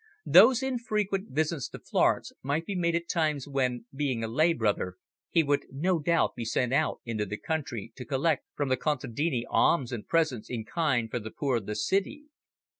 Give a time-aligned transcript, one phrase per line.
[0.25, 4.95] Those infrequent visits to Florence might be made at times when, being a lay brother,
[5.29, 9.43] he would no doubt be sent out into the country to collect from the contadini
[9.47, 12.23] alms and presents in kind for the poor in the city.